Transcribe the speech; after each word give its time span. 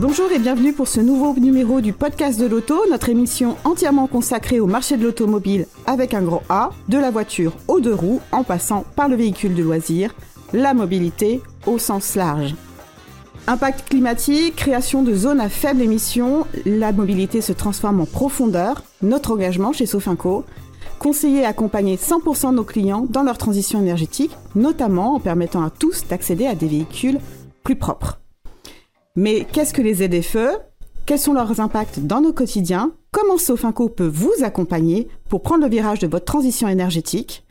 Bonjour 0.00 0.32
et 0.32 0.38
bienvenue 0.38 0.72
pour 0.72 0.88
ce 0.88 0.98
nouveau 0.98 1.38
numéro 1.38 1.82
du 1.82 1.92
podcast 1.92 2.40
de 2.40 2.46
l'auto, 2.46 2.74
notre 2.90 3.10
émission 3.10 3.58
entièrement 3.64 4.06
consacrée 4.06 4.58
au 4.58 4.66
marché 4.66 4.96
de 4.96 5.04
l'automobile 5.04 5.66
avec 5.84 6.14
un 6.14 6.22
gros 6.22 6.40
A, 6.48 6.70
de 6.88 6.96
la 6.96 7.10
voiture 7.10 7.52
aux 7.68 7.80
deux 7.80 7.92
roues 7.92 8.22
en 8.32 8.42
passant 8.42 8.86
par 8.96 9.10
le 9.10 9.16
véhicule 9.16 9.54
de 9.54 9.62
loisir, 9.62 10.14
la 10.54 10.72
mobilité 10.72 11.42
au 11.66 11.76
sens 11.76 12.14
large. 12.14 12.54
Impact 13.46 13.90
climatique, 13.90 14.56
création 14.56 15.02
de 15.02 15.12
zones 15.12 15.38
à 15.38 15.50
faible 15.50 15.82
émission, 15.82 16.46
la 16.64 16.92
mobilité 16.92 17.42
se 17.42 17.52
transforme 17.52 18.00
en 18.00 18.06
profondeur, 18.06 18.82
notre 19.02 19.32
engagement 19.32 19.74
chez 19.74 19.84
Sofinco, 19.84 20.46
conseiller 20.98 21.40
et 21.40 21.44
accompagner 21.44 21.96
100% 21.96 22.52
de 22.52 22.56
nos 22.56 22.64
clients 22.64 23.06
dans 23.06 23.22
leur 23.22 23.36
transition 23.36 23.80
énergétique, 23.80 24.34
notamment 24.54 25.16
en 25.16 25.20
permettant 25.20 25.62
à 25.62 25.68
tous 25.68 26.06
d'accéder 26.08 26.46
à 26.46 26.54
des 26.54 26.68
véhicules 26.68 27.18
plus 27.64 27.76
propres. 27.76 28.19
Mais 29.16 29.44
qu'est-ce 29.52 29.74
que 29.74 29.82
les 29.82 29.94
ZFE 29.94 30.60
Quels 31.04 31.18
sont 31.18 31.32
leurs 31.32 31.58
impacts 31.58 31.98
dans 31.98 32.20
nos 32.20 32.32
quotidiens? 32.32 32.92
Comment 33.10 33.38
Sofinco 33.38 33.88
peut 33.88 34.06
vous 34.06 34.32
accompagner 34.42 35.08
pour 35.28 35.42
prendre 35.42 35.64
le 35.64 35.70
virage 35.70 35.98
de 35.98 36.06
votre 36.06 36.26
transition 36.26 36.68
énergétique? 36.68 37.44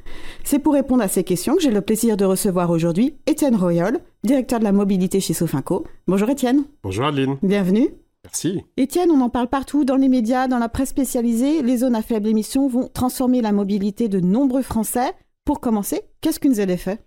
C'est 0.46 0.60
pour 0.60 0.74
répondre 0.74 1.04
à 1.04 1.10
ces 1.10 1.26
questions 1.26 1.56
que 1.56 1.62
j'ai 1.62 1.70
le 1.70 1.82
plaisir 1.82 2.16
de 2.16 2.24
recevoir 2.24 2.70
aujourd'hui 2.70 3.18
Étienne 3.28 3.58
Royol, 3.58 4.00
directeur 4.24 4.60
de 4.60 4.64
la 4.64 4.72
mobilité 4.72 5.20
chez 5.20 5.34
Sofinco. 5.34 5.86
Bonjour 6.08 6.30
Étienne. 6.30 6.64
Bonjour 6.82 7.06
Adeline. 7.06 7.38
Bienvenue. 7.44 7.90
Merci. 8.24 8.64
Étienne, 8.78 9.12
on 9.12 9.20
en 9.20 9.30
parle 9.30 9.50
partout 9.50 9.84
dans 9.84 9.98
les 9.98 10.10
médias, 10.10 10.48
dans 10.48 10.60
la 10.60 10.70
presse 10.70 10.90
spécialisée. 10.90 11.62
Les 11.62 11.78
zones 11.78 11.96
à 11.96 12.02
faible 12.02 12.30
émission 12.30 12.70
vont 12.70 12.88
transformer 12.88 13.42
la 13.42 13.52
mobilité 13.52 14.08
de 14.08 14.22
nombreux 14.22 14.62
Français. 14.62 15.12
Pour 15.44 15.60
commencer, 15.60 16.04
qu'est-ce 16.22 16.40
qu'une 16.40 16.56
ZFE 16.56 16.98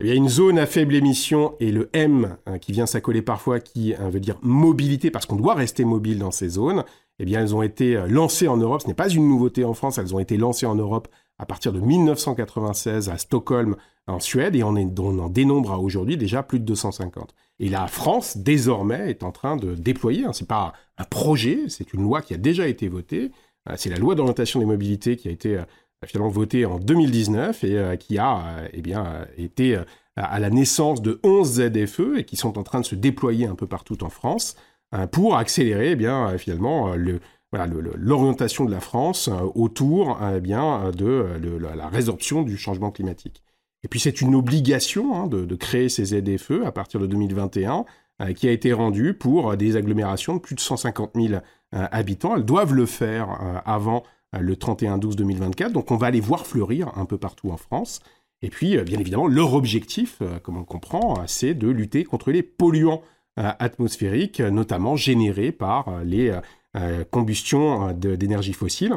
eh 0.00 0.04
bien, 0.04 0.14
une 0.14 0.28
zone 0.28 0.58
à 0.58 0.66
faible 0.66 0.94
émission 0.94 1.54
et 1.60 1.70
le 1.70 1.88
M 1.92 2.36
hein, 2.46 2.58
qui 2.58 2.72
vient 2.72 2.86
s'accoler 2.86 3.22
parfois, 3.22 3.60
qui 3.60 3.94
hein, 3.94 4.08
veut 4.08 4.20
dire 4.20 4.38
mobilité, 4.42 5.10
parce 5.10 5.26
qu'on 5.26 5.36
doit 5.36 5.54
rester 5.54 5.84
mobile 5.84 6.18
dans 6.18 6.32
ces 6.32 6.48
zones, 6.48 6.84
eh 7.20 7.24
bien, 7.24 7.40
elles 7.40 7.54
ont 7.54 7.62
été 7.62 7.96
euh, 7.96 8.06
lancées 8.08 8.48
en 8.48 8.56
Europe. 8.56 8.82
Ce 8.82 8.88
n'est 8.88 8.94
pas 8.94 9.08
une 9.08 9.28
nouveauté 9.28 9.64
en 9.64 9.74
France, 9.74 9.98
elles 9.98 10.14
ont 10.14 10.18
été 10.18 10.36
lancées 10.36 10.66
en 10.66 10.74
Europe 10.74 11.08
à 11.38 11.46
partir 11.46 11.72
de 11.72 11.80
1996 11.80 13.08
à 13.08 13.18
Stockholm, 13.18 13.76
en 14.06 14.20
Suède, 14.20 14.54
et 14.54 14.62
on 14.62 14.76
en 14.76 15.28
dénombre 15.28 15.72
à 15.72 15.78
aujourd'hui 15.78 16.16
déjà 16.16 16.42
plus 16.42 16.60
de 16.60 16.64
250. 16.64 17.34
Et 17.60 17.68
la 17.68 17.86
France, 17.86 18.36
désormais, 18.36 19.10
est 19.10 19.22
en 19.22 19.32
train 19.32 19.56
de 19.56 19.74
déployer, 19.74 20.24
hein, 20.24 20.32
ce 20.32 20.42
n'est 20.42 20.48
pas 20.48 20.74
un 20.98 21.04
projet, 21.04 21.60
c'est 21.68 21.92
une 21.92 22.02
loi 22.02 22.20
qui 22.20 22.34
a 22.34 22.36
déjà 22.36 22.66
été 22.66 22.88
votée, 22.88 23.30
euh, 23.68 23.74
c'est 23.76 23.90
la 23.90 23.96
loi 23.96 24.14
d'orientation 24.14 24.60
des 24.60 24.66
mobilités 24.66 25.16
qui 25.16 25.28
a 25.28 25.30
été 25.30 25.58
euh, 25.58 25.64
finalement 26.06 26.30
votée 26.30 26.66
en 26.66 26.78
2019 26.78 27.64
et 27.64 27.78
euh, 27.78 27.96
qui 27.96 28.18
a 28.18 28.42
eh 28.72 28.82
bien, 28.82 29.26
été 29.36 29.78
à 30.16 30.38
la 30.38 30.50
naissance 30.50 31.02
de 31.02 31.20
11 31.24 31.70
ZFE 31.70 32.18
et 32.18 32.24
qui 32.24 32.36
sont 32.36 32.58
en 32.58 32.62
train 32.62 32.80
de 32.80 32.86
se 32.86 32.94
déployer 32.94 33.46
un 33.46 33.54
peu 33.54 33.66
partout 33.66 34.02
en 34.04 34.10
France 34.10 34.56
pour 35.10 35.36
accélérer 35.36 35.92
eh 35.92 35.96
bien, 35.96 36.38
finalement 36.38 36.94
le, 36.94 37.18
l'orientation 37.96 38.64
de 38.64 38.70
la 38.70 38.78
France 38.78 39.28
autour 39.56 40.20
eh 40.36 40.40
bien, 40.40 40.92
de 40.92 41.58
la 41.74 41.88
résorption 41.88 42.42
du 42.42 42.56
changement 42.56 42.92
climatique. 42.92 43.42
Et 43.84 43.88
puis 43.88 44.00
c'est 44.00 44.20
une 44.22 44.34
obligation 44.34 45.14
hein, 45.14 45.26
de, 45.26 45.54
créer 45.54 45.88
ces 45.88 46.06
ZFE 46.06 46.64
à 46.64 46.72
partir 46.72 46.98
de 46.98 47.06
2021 47.06 47.84
euh, 48.22 48.32
qui 48.32 48.48
a 48.48 48.50
été 48.50 48.72
rendue 48.72 49.12
pour 49.12 49.56
des 49.56 49.76
agglomérations 49.76 50.34
de 50.34 50.40
plus 50.40 50.54
de 50.54 50.60
150 50.60 51.12
000 51.14 51.34
euh, 51.34 51.40
habitants. 51.70 52.34
Elles 52.34 52.44
doivent 52.44 52.74
le 52.74 52.86
faire 52.86 53.30
euh, 53.30 53.58
avant 53.66 54.02
le 54.40 54.54
31-12-2024. 54.54 55.72
Donc 55.72 55.90
on 55.90 55.96
va 55.96 56.10
les 56.10 56.20
voir 56.20 56.46
fleurir 56.46 56.92
un 56.96 57.04
peu 57.04 57.18
partout 57.18 57.50
en 57.50 57.56
France. 57.56 58.00
Et 58.42 58.50
puis, 58.50 58.76
bien 58.82 58.98
évidemment, 58.98 59.26
leur 59.26 59.54
objectif, 59.54 60.20
comme 60.42 60.56
on 60.56 60.60
le 60.60 60.66
comprend, 60.66 61.26
c'est 61.26 61.54
de 61.54 61.68
lutter 61.68 62.04
contre 62.04 62.30
les 62.30 62.42
polluants 62.42 63.00
atmosphériques, 63.36 64.40
notamment 64.40 64.96
générés 64.96 65.50
par 65.50 66.04
les 66.04 66.38
combustions 67.10 67.92
d'énergie 67.92 68.52
fossile. 68.52 68.96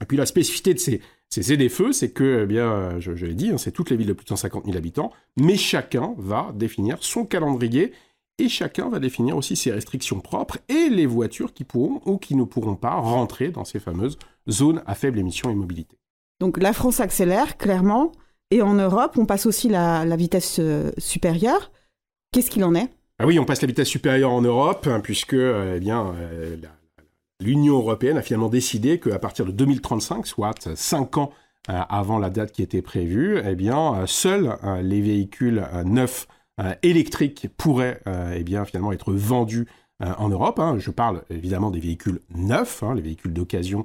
Et 0.00 0.06
puis 0.06 0.16
la 0.16 0.24
spécificité 0.24 0.72
de 0.72 0.78
ces 0.78 1.02
ces 1.30 1.42
ZFE, 1.42 1.92
c'est 1.92 2.10
que, 2.10 2.42
eh 2.44 2.46
bien, 2.46 2.98
je, 3.00 3.12
l'ai 3.12 3.34
dit, 3.34 3.50
hein, 3.50 3.58
c'est 3.58 3.72
toutes 3.72 3.90
les 3.90 3.96
villes 3.96 4.08
de 4.08 4.12
plus 4.14 4.24
de 4.24 4.30
150 4.30 4.64
000 4.64 4.76
habitants, 4.76 5.12
mais 5.36 5.56
chacun 5.56 6.14
va 6.16 6.52
définir 6.54 6.98
son 7.00 7.26
calendrier 7.26 7.92
et 8.38 8.48
chacun 8.48 8.88
va 8.88 8.98
définir 8.98 9.36
aussi 9.36 9.54
ses 9.54 9.70
restrictions 9.70 10.20
propres 10.20 10.58
et 10.68 10.88
les 10.88 11.06
voitures 11.06 11.52
qui 11.52 11.64
pourront 11.64 12.00
ou 12.06 12.16
qui 12.16 12.34
ne 12.34 12.44
pourront 12.44 12.76
pas 12.76 12.94
rentrer 12.94 13.50
dans 13.50 13.64
ces 13.64 13.80
fameuses 13.80 14.18
zones 14.50 14.82
à 14.86 14.94
faible 14.94 15.18
émission 15.18 15.50
et 15.50 15.54
mobilité. 15.54 15.98
Donc 16.40 16.58
la 16.58 16.72
France 16.72 17.00
accélère 17.00 17.56
clairement, 17.56 18.12
et 18.50 18.62
en 18.62 18.74
Europe, 18.74 19.16
on 19.18 19.26
passe 19.26 19.46
aussi 19.46 19.68
la, 19.68 20.04
vitesse 20.16 20.58
euh, 20.58 20.90
supérieure. 20.96 21.70
Qu'est-ce 22.32 22.50
qu'il 22.50 22.64
en 22.64 22.74
est? 22.74 22.88
Ah 23.18 23.26
oui, 23.26 23.38
on 23.38 23.44
passe 23.44 23.60
la 23.60 23.68
vitesse 23.68 23.88
supérieure 23.88 24.32
en 24.32 24.40
Europe, 24.40 24.86
hein, 24.86 25.00
puisque 25.00 25.34
euh, 25.34 25.74
eh 25.76 25.80
bien, 25.80 26.14
euh, 26.16 26.56
l'Union 27.40 27.76
européenne 27.76 28.16
a 28.16 28.22
finalement 28.22 28.48
décidé 28.48 29.00
qu'à 29.00 29.18
partir 29.18 29.44
de 29.44 29.50
2035, 29.50 30.26
soit 30.26 30.74
5 30.74 31.18
ans 31.18 31.32
avant 31.66 32.18
la 32.18 32.30
date 32.30 32.52
qui 32.52 32.62
était 32.62 32.80
prévue, 32.80 33.42
eh 33.44 33.54
bien, 33.54 34.06
seuls 34.06 34.56
les 34.80 35.02
véhicules 35.02 35.62
neufs 35.84 36.26
électriques 36.82 37.46
pourraient 37.58 38.00
eh 38.34 38.42
bien, 38.42 38.64
finalement 38.64 38.90
être 38.90 39.12
vendus 39.12 39.66
en 40.00 40.30
Europe. 40.30 40.58
Hein. 40.60 40.76
Je 40.78 40.90
parle 40.90 41.24
évidemment 41.28 41.70
des 41.70 41.80
véhicules 41.80 42.20
neufs, 42.34 42.82
hein, 42.82 42.94
les 42.94 43.02
véhicules 43.02 43.34
d'occasion. 43.34 43.84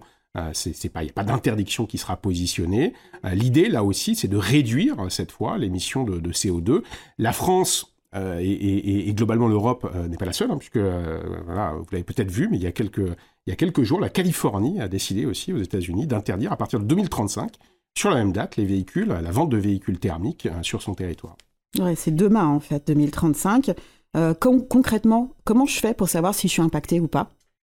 C'est 0.53 0.89
pas, 0.89 1.03
il 1.03 1.05
n'y 1.05 1.11
a 1.11 1.13
pas 1.13 1.23
d'interdiction 1.23 1.85
qui 1.85 1.97
sera 1.97 2.17
positionnée. 2.17 2.93
L'idée, 3.33 3.69
là 3.69 3.83
aussi, 3.83 4.15
c'est 4.15 4.27
de 4.27 4.37
réduire 4.37 4.95
cette 5.09 5.31
fois 5.31 5.57
l'émission 5.57 6.03
de, 6.03 6.31
CO2. 6.31 6.81
La 7.17 7.33
France 7.33 7.95
et, 8.15 9.13
globalement 9.15 9.47
l'Europe 9.47 9.91
n'est 10.09 10.17
pas 10.17 10.25
la 10.25 10.33
seule, 10.33 10.51
hein, 10.51 10.57
puisque 10.57 10.77
vous 10.77 11.85
l'avez 11.91 12.03
peut-être 12.03 12.31
vu, 12.31 12.47
mais 12.49 12.57
il 12.57 12.63
y 12.63 12.67
a 12.67 12.71
quelques 12.71 13.15
il 13.45 13.49
y 13.49 13.53
a 13.53 13.55
quelques 13.55 13.83
jours, 13.83 13.99
la 13.99 14.09
Californie 14.09 14.79
a 14.79 14.87
décidé 14.87 15.25
aussi 15.25 15.51
aux 15.51 15.57
États-Unis 15.57 16.07
d'interdire 16.07 16.51
à 16.51 16.57
partir 16.57 16.79
de 16.79 16.85
2035, 16.85 17.53
sur 17.97 18.09
la 18.09 18.15
même 18.15 18.31
date, 18.31 18.55
les 18.55 18.65
véhicules, 18.65 19.07
la 19.07 19.31
vente 19.31 19.49
de 19.49 19.57
véhicules 19.57 19.99
thermiques 19.99 20.45
euh, 20.45 20.63
sur 20.63 20.81
son 20.81 20.93
territoire. 20.93 21.35
Ouais, 21.77 21.95
c'est 21.95 22.15
demain 22.15 22.47
en 22.47 22.59
fait, 22.59 22.87
2035. 22.87 23.71
Euh, 24.15 24.33
concrètement, 24.33 25.31
comment 25.43 25.65
je 25.65 25.79
fais 25.79 25.93
pour 25.93 26.07
savoir 26.07 26.33
si 26.33 26.47
je 26.47 26.53
suis 26.53 26.61
impacté 26.61 26.99
ou 26.99 27.07
pas? 27.07 27.29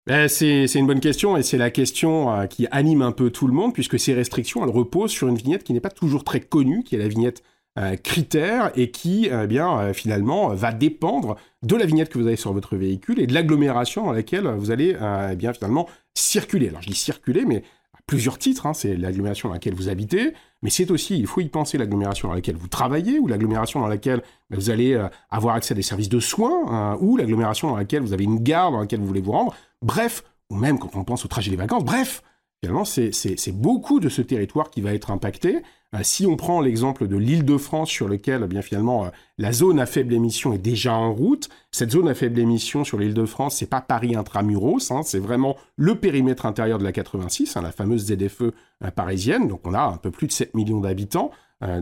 Ben, 0.07 0.29
c'est, 0.29 0.67
une 0.75 0.87
bonne 0.87 1.01
question 1.01 1.37
et 1.37 1.43
c'est 1.43 1.59
la 1.59 1.71
question 1.71 2.33
euh, 2.33 2.47
qui 2.47 2.67
anime 2.71 3.03
un 3.03 3.13
peu 3.13 3.31
tout 3.31 3.47
le 3.47 3.53
monde 3.53 3.75
puisque 3.75 3.99
ces 3.99 4.15
restrictions, 4.15 4.65
elles 4.65 4.71
reposent 4.71 5.11
sur 5.11 5.29
une 5.29 5.37
vignette 5.37 5.63
qui 5.63 5.73
n'est 5.73 5.81
pas 5.81 5.91
toujours 5.91 6.25
très 6.25 6.41
connue, 6.41 6.83
qui 6.83 6.95
est 6.95 6.99
la 6.99 7.09
vignette 7.09 7.43
euh, 7.79 7.97
critères 7.97 8.73
et 8.77 8.91
qui, 8.91 9.27
eh 9.27 9.31
euh, 9.33 9.93
finalement, 9.93 10.49
va 10.55 10.73
dépendre 10.73 11.37
de 11.63 11.77
la 11.77 11.85
vignette 11.85 12.09
que 12.09 12.19
vous 12.19 12.27
avez 12.27 12.37
sur 12.37 12.53
votre 12.53 12.77
véhicule 12.77 13.21
et 13.21 13.27
de 13.27 13.35
l'agglomération 13.35 14.07
dans 14.07 14.13
laquelle 14.13 14.49
vous 14.49 14.71
allez, 14.71 14.97
eh 15.31 15.37
bien, 15.37 15.53
finalement, 15.53 15.87
circuler. 16.15 16.69
Alors, 16.69 16.83
je 16.83 16.89
dis 16.89 16.95
circuler, 16.95 17.45
mais 17.45 17.63
à 17.93 17.99
plusieurs 18.07 18.39
titres. 18.39 18.67
Hein. 18.67 18.73
c'est 18.73 18.97
l'agglomération 18.97 19.49
dans 19.49 19.55
laquelle 19.55 19.75
vous 19.75 19.89
habitez, 19.89 20.33
mais 20.63 20.71
c'est 20.71 20.91
aussi, 20.91 21.19
il 21.19 21.27
faut 21.27 21.41
y 21.41 21.49
penser, 21.49 21.79
l'agglomération 21.79 22.29
dans 22.29 22.35
laquelle 22.35 22.57
vous 22.57 22.69
travaillez 22.69 23.19
ou 23.19 23.27
l'agglomération 23.27 23.81
dans 23.81 23.89
laquelle 23.89 24.23
vous 24.51 24.71
allez 24.71 25.01
avoir 25.31 25.55
accès 25.55 25.73
à 25.73 25.77
des 25.77 25.83
services 25.83 26.09
de 26.09 26.21
soins 26.21 26.67
hein, 26.69 26.99
ou 27.01 27.17
l'agglomération 27.17 27.69
dans 27.69 27.77
laquelle 27.77 28.03
vous 28.03 28.13
avez 28.13 28.25
une 28.25 28.41
gare 28.41 28.71
dans 28.71 28.81
laquelle 28.81 29.01
vous 29.01 29.07
voulez 29.07 29.21
vous 29.21 29.33
rendre. 29.33 29.55
Bref, 29.83 30.23
ou 30.51 30.57
même 30.57 30.79
quand 30.79 30.97
on 30.97 31.05
pense 31.05 31.25
au 31.25 31.29
trajet 31.29 31.51
des 31.51 31.57
vacances. 31.57 31.85
Bref, 31.85 32.23
finalement, 32.63 32.85
c'est 32.85 33.53
beaucoup 33.53 34.01
de 34.01 34.09
ce 34.09 34.23
territoire 34.23 34.71
qui 34.71 34.81
va 34.81 34.93
être 34.93 35.11
impacté. 35.11 35.63
Euh, 35.95 36.01
si 36.03 36.27
on 36.27 36.37
prend 36.37 36.61
l'exemple 36.61 37.09
de 37.09 37.17
l'île 37.17 37.45
de 37.45 37.57
France 37.57 37.91
sur 37.91 38.07
lequel, 38.07 38.43
eh 38.45 38.47
bien 38.47 38.63
finalement, 38.63 39.07
euh, 39.07 39.09
la 39.39 39.53
zone 39.53 39.81
à 39.81 39.87
faible 39.87 40.15
émission 40.15 40.53
est 40.53 40.59
déjà 40.59 40.95
en 40.95 41.13
route, 41.13 41.49
cette 41.73 41.91
zone 41.91 42.09
à 42.09 42.15
faible 42.15 42.39
émission 42.39 42.85
sur 42.85 42.99
l'île 42.99 43.15
de 43.15 43.25
France, 43.25 43.57
c'est 43.57 43.67
pas 43.67 43.81
Paris 43.81 44.15
intramuros, 44.15 44.91
hein, 44.93 45.03
c'est 45.03 45.19
vraiment 45.19 45.57
le 45.77 45.97
périmètre 45.97 46.47
intérieur 46.47 46.79
de 46.79 46.85
la 46.85 46.93
86, 46.93 47.57
hein, 47.57 47.63
la 47.63 47.73
fameuse 47.73 48.07
ZFE 48.07 48.43
euh, 48.43 48.91
parisienne. 48.95 49.49
Donc 49.49 49.63
on 49.65 49.75
a 49.75 49.83
un 49.83 49.97
peu 49.97 50.13
plus 50.13 50.29
de 50.29 50.33
7 50.33 50.55
millions 50.55 50.81
d'habitants 50.81 51.31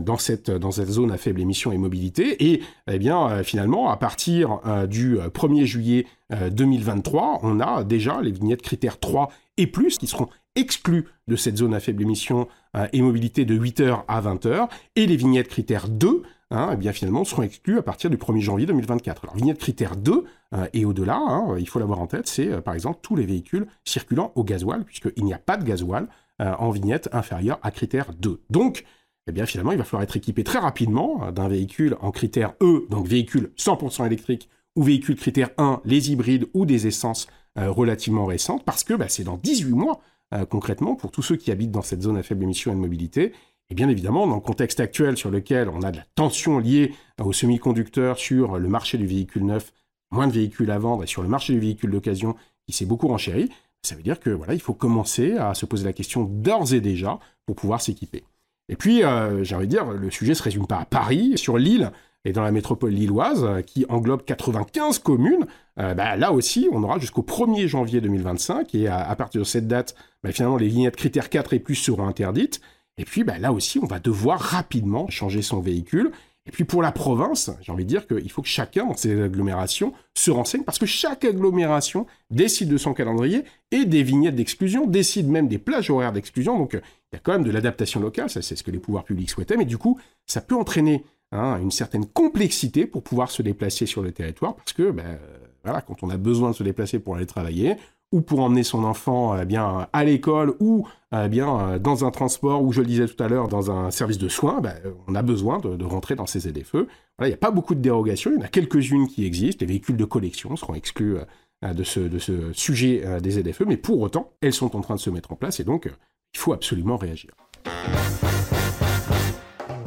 dans 0.01 0.17
cette, 0.17 0.51
dans 0.51 0.71
cette 0.71 0.89
zone 0.89 1.09
à 1.09 1.15
faible 1.15 1.39
émission 1.39 1.71
et 1.71 1.77
mobilité. 1.77 2.51
Et 2.51 2.61
eh 2.91 2.99
bien, 2.99 3.41
finalement, 3.43 3.89
à 3.89 3.95
partir 3.95 4.59
du 4.89 5.15
1er 5.15 5.63
juillet 5.63 6.05
2023, 6.51 7.39
on 7.43 7.61
a 7.61 7.85
déjà 7.85 8.21
les 8.21 8.31
vignettes 8.31 8.61
critères 8.61 8.99
3 8.99 9.29
et 9.59 9.67
plus 9.67 9.97
qui 9.97 10.07
seront 10.07 10.29
exclus 10.55 11.05
de 11.27 11.35
cette 11.35 11.57
zone 11.57 11.73
à 11.73 11.79
faible 11.79 12.01
émission 12.01 12.47
euh, 12.75 12.87
et 12.93 13.01
mobilité 13.01 13.45
de 13.45 13.57
8h 13.57 14.03
à 14.07 14.21
20h, 14.21 14.69
et 14.95 15.05
les 15.05 15.17
vignettes 15.17 15.49
critères 15.49 15.89
2, 15.89 16.23
hein, 16.49 16.69
eh 16.73 16.77
bien 16.77 16.93
finalement 16.93 17.25
seront 17.25 17.43
exclus 17.43 17.77
à 17.77 17.83
partir 17.83 18.09
du 18.09 18.17
1er 18.17 18.39
janvier 18.39 18.65
2024. 18.65 19.25
Alors 19.25 19.35
vignette 19.35 19.59
critère 19.59 19.97
2 19.97 20.23
euh, 20.55 20.67
et 20.73 20.85
au-delà, 20.85 21.17
hein, 21.17 21.57
il 21.59 21.67
faut 21.67 21.77
l'avoir 21.77 21.99
en 21.99 22.07
tête, 22.07 22.27
c'est 22.27 22.47
euh, 22.47 22.61
par 22.61 22.73
exemple 22.73 22.99
tous 23.01 23.17
les 23.17 23.25
véhicules 23.25 23.67
circulant 23.83 24.31
au 24.35 24.45
gasoil, 24.45 24.85
puisqu'il 24.85 25.25
n'y 25.25 25.33
a 25.33 25.39
pas 25.39 25.57
de 25.57 25.63
gasoil 25.63 26.07
en 26.41 26.69
vignette 26.69 27.09
inférieure 27.11 27.59
à 27.63 27.71
critère 27.71 28.13
2. 28.13 28.39
Donc, 28.49 28.85
eh 29.27 29.33
bien 29.33 29.45
finalement, 29.45 29.73
il 29.73 29.77
va 29.77 29.83
falloir 29.83 30.03
être 30.03 30.15
équipé 30.15 30.45
très 30.45 30.59
rapidement 30.59 31.33
d'un 31.33 31.49
véhicule 31.49 31.97
en 31.99 32.11
critère 32.11 32.53
E, 32.61 32.87
donc 32.89 33.07
véhicule 33.07 33.51
100% 33.57 34.05
électrique, 34.05 34.49
ou 34.77 34.83
véhicule 34.83 35.17
critère 35.17 35.49
1, 35.57 35.81
les 35.83 36.13
hybrides 36.13 36.47
ou 36.53 36.65
des 36.65 36.87
essences 36.87 37.27
relativement 37.55 38.25
récentes, 38.25 38.63
parce 38.63 38.83
que 38.83 38.93
bah, 38.93 39.09
c'est 39.09 39.23
dans 39.23 39.37
18 39.37 39.71
mois 39.71 40.01
euh, 40.33 40.45
concrètement 40.45 40.95
pour 40.95 41.09
tous 41.09 41.23
ceux 41.23 41.37
qui 41.37 41.49
habitent 41.49 41.71
dans 41.71 41.81
cette 41.81 42.03
zone 42.03 42.15
à 42.15 42.21
faible 42.21 42.43
émission 42.43 42.71
et 42.71 42.75
de 42.75 42.79
mobilité. 42.79 43.33
Et 43.71 43.73
bien 43.73 43.89
évidemment, 43.89 44.27
dans 44.27 44.35
le 44.35 44.41
contexte 44.41 44.79
actuel 44.79 45.17
sur 45.17 45.31
lequel 45.31 45.69
on 45.69 45.81
a 45.81 45.91
de 45.91 45.97
la 45.97 46.05
tension 46.13 46.59
liée 46.59 46.93
aux 47.19 47.33
semi-conducteurs 47.33 48.19
sur 48.19 48.59
le 48.59 48.69
marché 48.69 48.99
du 48.99 49.07
véhicule 49.07 49.45
neuf 49.45 49.73
moins 50.11 50.27
de 50.27 50.33
véhicules 50.33 50.69
à 50.69 50.77
vendre 50.77 51.03
et 51.03 51.07
sur 51.07 51.23
le 51.23 51.29
marché 51.29 51.53
du 51.53 51.59
véhicule 51.59 51.91
d'occasion 51.91 52.35
qui 52.67 52.73
s'est 52.73 52.85
beaucoup 52.85 53.07
renchéri, 53.07 53.49
ça 53.83 53.95
veut 53.95 54.03
dire 54.03 54.19
que 54.19 54.29
voilà, 54.29 54.53
il 54.53 54.59
faut 54.59 54.73
commencer 54.73 55.33
à 55.37 55.55
se 55.55 55.65
poser 55.65 55.83
la 55.83 55.93
question 55.93 56.23
d'ores 56.23 56.73
et 56.73 56.81
déjà 56.81 57.19
pour 57.47 57.55
pouvoir 57.55 57.81
s'équiper. 57.81 58.23
Et 58.69 58.75
puis, 58.75 59.03
euh, 59.03 59.43
j'ai 59.43 59.55
envie 59.55 59.65
de 59.65 59.71
dire, 59.71 59.85
le 59.85 60.11
sujet 60.11 60.35
se 60.35 60.43
résume 60.43 60.67
pas 60.67 60.77
à 60.77 60.85
Paris, 60.85 61.37
sur 61.37 61.57
l'île 61.57 61.91
et 62.25 62.33
dans 62.33 62.43
la 62.43 62.51
métropole 62.51 62.91
lilloise, 62.91 63.47
qui 63.65 63.85
englobe 63.89 64.23
95 64.25 64.99
communes. 64.99 65.45
Euh, 65.79 65.93
bah, 65.93 66.17
là 66.17 66.31
aussi, 66.31 66.67
on 66.71 66.83
aura 66.83 66.99
jusqu'au 66.99 67.21
1er 67.21 67.67
janvier 67.67 68.01
2025, 68.01 68.75
et 68.75 68.87
à, 68.87 69.15
partir 69.15 69.39
de 69.41 69.45
cette 69.45 69.67
date, 69.67 69.95
bah, 70.23 70.31
finalement, 70.31 70.57
les 70.57 70.67
vignettes 70.67 70.97
critères 70.97 71.29
4 71.29 71.53
et 71.53 71.59
plus 71.59 71.75
seront 71.75 72.07
interdites. 72.07 72.59
Et 72.97 73.05
puis, 73.05 73.23
bah, 73.23 73.37
là 73.37 73.53
aussi, 73.53 73.79
on 73.79 73.85
va 73.85 73.99
devoir 73.99 74.39
rapidement 74.39 75.09
changer 75.09 75.41
son 75.41 75.61
véhicule. 75.61 76.11
Et 76.49 76.51
puis 76.51 76.63
pour 76.63 76.81
la 76.81 76.91
province, 76.91 77.51
j'ai 77.61 77.71
envie 77.71 77.83
de 77.83 77.89
dire 77.89 78.07
qu'il 78.07 78.31
faut 78.31 78.41
que 78.41 78.47
chacun 78.47 78.87
dans 78.87 78.95
ces 78.95 79.21
agglomérations 79.21 79.93
se 80.15 80.31
renseigne 80.31 80.63
parce 80.63 80.79
que 80.79 80.87
chaque 80.87 81.23
agglomération 81.23 82.07
décide 82.31 82.69
de 82.69 82.77
son 82.77 82.95
calendrier 82.95 83.43
et 83.69 83.85
des 83.85 84.01
vignettes 84.01 84.33
d'exclusion, 84.33 84.87
décide 84.87 85.27
même 85.27 85.47
des 85.47 85.59
plages 85.59 85.91
horaires 85.91 86.11
d'exclusion. 86.11 86.57
Donc 86.57 86.71
il 86.73 86.81
y 87.13 87.17
a 87.17 87.19
quand 87.19 87.33
même 87.33 87.43
de 87.43 87.51
l'adaptation 87.51 87.99
locale, 87.99 88.31
ça 88.31 88.41
c'est 88.41 88.55
ce 88.55 88.63
que 88.63 88.71
les 88.71 88.79
pouvoirs 88.79 89.03
publics 89.03 89.29
souhaitaient, 89.29 89.57
mais 89.57 89.65
du 89.65 89.77
coup 89.77 89.99
ça 90.25 90.41
peut 90.41 90.55
entraîner 90.55 91.03
hein, 91.31 91.59
une 91.61 91.71
certaine 91.71 92.05
complexité 92.05 92.85
pour 92.85 93.03
pouvoir 93.03 93.31
se 93.31 93.41
déplacer 93.41 93.85
sur 93.85 94.01
le 94.01 94.11
territoire 94.11 94.55
parce 94.55 94.73
que 94.73 94.91
ben, 94.91 95.19
voilà, 95.63 95.81
quand 95.81 96.03
on 96.03 96.09
a 96.09 96.17
besoin 96.17 96.51
de 96.51 96.55
se 96.55 96.63
déplacer 96.63 96.99
pour 96.99 97.15
aller 97.15 97.25
travailler, 97.25 97.75
ou 98.11 98.21
pour 98.21 98.39
emmener 98.39 98.63
son 98.63 98.83
enfant 98.83 99.35
euh, 99.35 99.45
bien 99.45 99.87
à 99.93 100.03
l'école 100.03 100.55
ou 100.59 100.87
euh, 101.13 101.27
bien 101.27 101.59
euh, 101.59 101.79
dans 101.79 102.05
un 102.05 102.11
transport 102.11 102.63
ou 102.63 102.71
je 102.71 102.81
le 102.81 102.87
disais 102.87 103.07
tout 103.07 103.21
à 103.23 103.27
l'heure 103.27 103.47
dans 103.47 103.71
un 103.71 103.91
service 103.91 104.17
de 104.17 104.29
soins, 104.29 104.61
ben, 104.61 104.75
on 105.07 105.15
a 105.15 105.21
besoin 105.21 105.59
de, 105.59 105.83
rentrer 105.83 106.15
dans 106.15 106.25
ces. 106.25 106.39
Voilà, 106.39 106.87
il 107.21 107.27
n'y 107.27 107.33
a 107.33 107.37
pas 107.37 107.51
beaucoup 107.51 107.75
de 107.75 107.81
dérogations, 107.81 108.31
il 108.31 108.37
y 108.37 108.41
en 108.41 108.45
a 108.45 108.49
quelques-unes 108.49 109.07
qui 109.07 109.25
existent. 109.25 109.59
Les 109.61 109.67
véhicules 109.67 109.97
de 109.97 110.05
collection 110.05 110.55
seront 110.55 110.73
exclus 110.73 111.17
de 111.61 111.83
ce, 111.83 111.99
de 111.99 112.19
ce 112.19 112.53
sujet 112.53 113.03
des 113.21 113.31
ZFE, 113.31 113.63
mais 113.67 113.77
pour 113.77 113.99
autant, 113.99 114.31
elles 114.41 114.53
sont 114.53 114.75
en 114.75 114.81
train 114.81 114.95
de 114.95 114.99
se 114.99 115.09
mettre 115.09 115.31
en 115.31 115.35
place 115.35 115.59
et 115.59 115.63
donc 115.63 115.89
il 116.33 116.39
faut 116.39 116.53
absolument 116.53 116.97
réagir. 116.97 117.31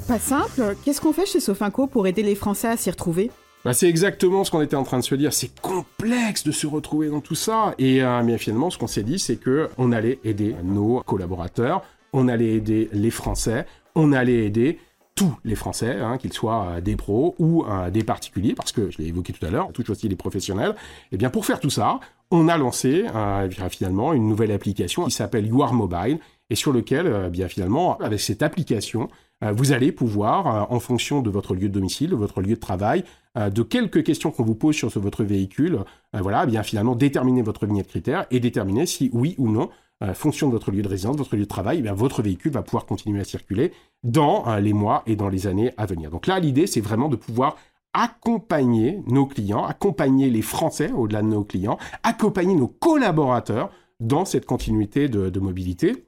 Pas 0.09 0.19
simple. 0.19 0.77
Qu'est-ce 0.85 1.01
qu'on 1.01 1.13
fait 1.13 1.27
chez 1.27 1.41
Sofinco 1.41 1.87
pour 1.87 2.07
aider 2.07 2.23
les 2.23 2.35
Français 2.35 2.69
à 2.69 2.77
s'y 2.77 2.91
retrouver? 2.91 3.31
Bah, 3.65 3.73
c'est 3.73 3.89
exactement 3.89 4.43
ce 4.45 4.51
qu'on 4.51 4.61
était 4.61 4.77
en 4.77 4.83
train 4.83 4.99
de 4.99 5.05
se 5.05 5.15
dire. 5.15 5.33
C'est 5.33 5.61
complexe 5.61 6.45
de 6.45 6.53
se 6.53 6.67
retrouver 6.67 7.09
dans 7.09 7.21
tout 7.21 7.35
ça. 7.35 7.75
Et 7.79 8.03
euh, 8.03 8.39
finalement, 8.39 8.71
ce 8.71 8.79
qu'on 8.79 8.87
s'est 8.87 9.05
dit, 9.05 9.19
c'est 9.19 9.37
que 9.37 9.69
on 9.79 9.93
allait 9.93 10.19
aider 10.25 10.57
nos 10.65 11.01
collaborateurs, 11.03 11.83
on 12.13 12.29
allait 12.29 12.55
aider 12.55 12.89
les 12.93 13.11
Français, 13.11 13.67
on 13.95 14.13
allait 14.13 14.45
aider 14.45 14.79
tous 15.15 15.37
les 15.45 15.55
Français, 15.55 15.99
hein, 16.01 16.19
qu'ils 16.19 16.33
soient 16.33 16.67
euh, 16.67 16.81
des 16.81 16.97
pros 16.97 17.35
ou 17.39 17.65
euh, 17.65 17.91
des 17.91 18.05
particuliers, 18.05 18.55
parce 18.55 18.73
que 18.73 18.91
je 18.91 18.99
l'ai 18.99 19.07
évoqué 19.07 19.33
tout 19.33 19.45
à 19.45 19.51
l'heure, 19.51 19.69
on 19.69 19.73
touche 19.73 19.91
aussi 19.91 20.09
les 20.09 20.17
professionnels. 20.17 20.71
Et 20.71 21.13
eh 21.13 21.17
bien 21.17 21.31
pour 21.31 21.45
faire 21.45 21.61
tout 21.61 21.71
ça, 21.71 22.01
on 22.31 22.49
a 22.49 22.57
lancé 22.57 23.05
euh, 23.15 23.49
finalement 23.69 24.15
une 24.15 24.27
nouvelle 24.27 24.53
application 24.53 25.05
qui 25.05 25.11
s'appelle 25.11 25.47
You 25.47 25.65
Mobile 25.73 26.19
et 26.49 26.55
sur 26.55 26.73
lequel, 26.73 27.31
bien 27.31 27.49
finalement, 27.49 27.99
avec 27.99 28.21
cette 28.21 28.43
application, 28.43 29.09
vous 29.43 29.73
allez 29.73 29.91
pouvoir, 29.91 30.71
en 30.71 30.79
fonction 30.79 31.21
de 31.21 31.29
votre 31.29 31.55
lieu 31.55 31.69
de 31.69 31.75
domicile, 31.75 32.11
de 32.11 32.17
votre 32.17 32.41
lieu 32.41 32.55
de 32.55 32.61
travail, 32.61 33.05
de 33.37 33.63
quelques 33.63 34.05
questions 34.05 34.31
qu'on 34.31 34.45
vous 34.45 34.55
pose 34.55 34.77
sur 34.77 34.89
votre 35.01 35.25
véhicule, 35.25 35.81
voilà, 36.13 36.47
bien 36.47 36.63
finalement 36.63 36.95
déterminer 36.95 37.43
votre 37.43 37.67
vignette 37.67 37.89
critère 37.89 38.27
et 38.31 38.39
déterminer 38.41 38.87
si 38.87 39.11
oui 39.13 39.35
ou 39.39 39.51
non 39.51 39.69
euh, 40.03 40.15
fonction 40.15 40.49
de 40.49 40.53
votre 40.53 40.73
lieu 40.73 40.83
de 40.83 40.89
résidence, 40.89 41.17
votre 41.17 41.37
lieu 41.37 41.43
de 41.43 41.49
travail, 41.49 41.83
eh 41.85 41.91
votre 41.91 42.23
véhicule 42.23 42.51
va 42.51 42.63
pouvoir 42.63 42.87
continuer 42.87 43.21
à 43.21 43.25
circuler 43.25 43.73
dans 44.03 44.49
euh, 44.49 44.59
les 44.59 44.73
mois 44.73 45.03
et 45.07 45.15
dans 45.15 45.29
les 45.29 45.47
années 45.47 45.73
à 45.77 45.87
venir. 45.87 46.11
Donc 46.11 46.27
là, 46.27 46.41
l'idée, 46.41 46.67
c'est 46.67 46.81
vraiment 46.81 47.09
de 47.09 47.15
pouvoir 47.15 47.57
accompagner 47.93 49.01
nos 49.07 49.27
clients, 49.27 49.65
accompagner 49.65 50.29
les 50.29 50.43
Français 50.43 50.91
au-delà 50.91 51.23
de 51.23 51.29
nos 51.29 51.45
clients, 51.45 51.79
accompagner 52.03 52.57
nos 52.57 52.67
collaborateurs 52.67 53.71
dans 54.01 54.25
cette 54.25 54.47
continuité 54.47 55.09
de, 55.09 55.39
mobilité. 55.39 56.07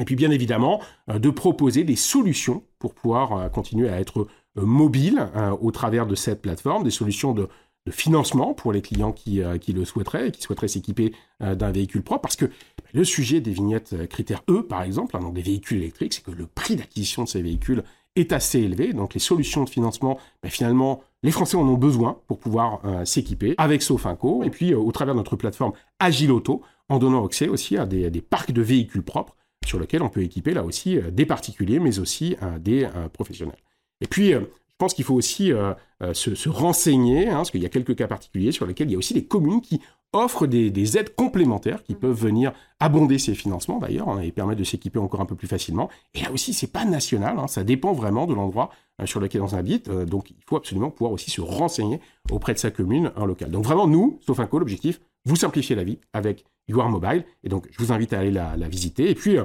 Et 0.00 0.04
puis 0.04 0.16
bien 0.16 0.30
évidemment, 0.30 0.80
euh, 1.10 1.18
de 1.18 1.30
proposer 1.30 1.84
des 1.84 1.96
solutions 1.96 2.62
pour 2.78 2.94
pouvoir 2.94 3.50
continuer 3.50 3.88
à 3.88 4.00
être 4.00 4.26
mobile 4.56 5.28
au 5.60 5.70
travers 5.72 6.06
de 6.06 6.14
cette 6.14 6.40
plateforme, 6.42 6.84
des 6.84 6.90
solutions 6.90 7.32
de, 7.32 7.48
financement 7.90 8.54
pour 8.54 8.72
les 8.72 8.82
clients 8.82 9.12
qui, 9.12 9.42
euh, 9.42 9.58
qui 9.58 9.72
le 9.72 9.84
souhaiteraient, 9.84 10.30
qui 10.30 10.42
souhaiteraient 10.42 10.68
s'équiper 10.68 11.12
euh, 11.42 11.54
d'un 11.54 11.70
véhicule 11.70 12.02
propre, 12.02 12.22
parce 12.22 12.36
que 12.36 12.46
bah, 12.46 12.84
le 12.92 13.04
sujet 13.04 13.40
des 13.40 13.50
vignettes 13.50 13.92
euh, 13.92 14.06
critères 14.06 14.42
E, 14.48 14.62
par 14.62 14.82
exemple, 14.82 15.16
hein, 15.16 15.30
des 15.32 15.42
véhicules 15.42 15.78
électriques, 15.78 16.14
c'est 16.14 16.24
que 16.24 16.30
le 16.30 16.46
prix 16.46 16.76
d'acquisition 16.76 17.24
de 17.24 17.28
ces 17.28 17.42
véhicules 17.42 17.84
est 18.16 18.32
assez 18.32 18.60
élevé, 18.60 18.92
donc 18.92 19.12
les 19.14 19.20
solutions 19.20 19.64
de 19.64 19.68
financement, 19.68 20.18
bah, 20.42 20.48
finalement, 20.48 21.02
les 21.22 21.30
Français 21.30 21.56
en 21.56 21.68
ont 21.68 21.76
besoin 21.76 22.18
pour 22.26 22.38
pouvoir 22.38 22.82
s'équiper 23.06 23.54
avec 23.56 23.80
Sofinco, 23.80 24.44
et 24.44 24.50
puis 24.50 24.74
au 24.74 24.92
travers 24.92 25.14
de 25.14 25.18
notre 25.18 25.36
plateforme 25.36 25.72
Agile 25.98 26.30
Auto, 26.30 26.60
en 26.90 26.98
donnant 26.98 27.24
accès 27.24 27.48
aussi 27.48 27.78
à 27.78 27.86
des, 27.86 28.10
des 28.10 28.20
parcs 28.20 28.52
de 28.52 28.60
véhicules 28.60 29.02
propres 29.02 29.34
sur 29.66 29.78
lesquels 29.78 30.02
on 30.02 30.08
peut 30.08 30.22
équiper 30.22 30.54
là 30.54 30.64
aussi 30.64 30.98
des 31.12 31.26
particuliers, 31.26 31.78
mais 31.78 31.98
aussi 31.98 32.36
des 32.60 32.88
professionnels. 33.12 33.58
Et 34.00 34.06
puis, 34.06 34.34
je 34.74 34.78
pense 34.78 34.92
qu'il 34.92 35.04
faut 35.04 35.14
aussi 35.14 35.52
euh, 35.52 35.72
euh, 36.02 36.14
se, 36.14 36.48
renseigner, 36.48 37.28
hein, 37.28 37.36
parce 37.36 37.52
qu'il 37.52 37.62
y 37.62 37.66
a 37.66 37.68
quelques 37.68 37.94
cas 37.94 38.08
particuliers 38.08 38.50
sur 38.50 38.66
lesquels 38.66 38.88
il 38.88 38.92
y 38.92 38.94
a 38.96 38.98
aussi 38.98 39.14
des 39.14 39.24
communes 39.24 39.60
qui 39.60 39.80
offrent 40.12 40.48
des, 40.48 40.98
aides 40.98 41.14
complémentaires 41.14 41.84
qui 41.84 41.94
peuvent 41.94 42.16
venir 42.16 42.52
abonder 42.80 43.18
ces 43.18 43.36
financements 43.36 43.78
d'ailleurs 43.78 44.08
hein, 44.08 44.20
et 44.20 44.32
permettre 44.32 44.58
de 44.58 44.64
s'équiper 44.64 44.98
encore 44.98 45.20
un 45.20 45.26
peu 45.26 45.36
plus 45.36 45.46
facilement. 45.46 45.88
Et 46.14 46.22
là 46.22 46.32
aussi, 46.32 46.52
c'est 46.54 46.72
pas 46.72 46.84
national, 46.84 47.38
hein, 47.38 47.46
ça 47.46 47.62
dépend 47.62 47.92
vraiment 47.92 48.26
de 48.26 48.34
l'endroit 48.34 48.70
euh, 49.00 49.06
sur 49.06 49.20
lequel 49.20 49.42
on 49.42 49.52
habite. 49.52 49.88
donc, 49.88 50.30
il 50.30 50.42
faut 50.44 50.56
absolument 50.56 50.90
pouvoir 50.90 51.12
aussi 51.12 51.30
se 51.30 51.40
renseigner 51.40 52.00
auprès 52.32 52.52
de 52.52 52.58
sa 52.58 52.72
commune 52.72 53.12
en 53.14 53.26
local. 53.26 53.52
Donc 53.52 53.64
vraiment, 53.64 53.86
nous, 53.86 54.18
sauf 54.26 54.40
un 54.40 54.48
l'objectif, 54.52 55.00
vous 55.24 55.36
simplifier 55.36 55.76
la 55.76 55.84
vie 55.84 55.98
avec 56.12 56.44
UR 56.68 56.88
Mobile. 56.88 57.24
Et 57.42 57.48
donc, 57.48 57.68
je 57.70 57.78
vous 57.78 57.92
invite 57.92 58.12
à 58.12 58.20
aller 58.20 58.30
la, 58.30 58.68
visiter. 58.68 59.10
Et 59.10 59.14
puis, 59.14 59.38